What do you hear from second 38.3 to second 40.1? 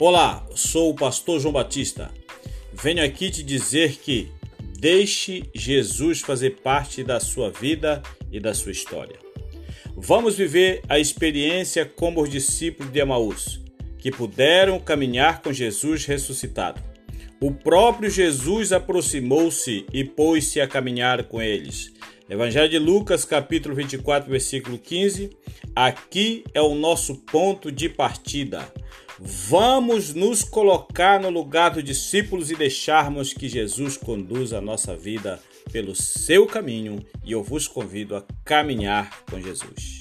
caminhar com Jesus.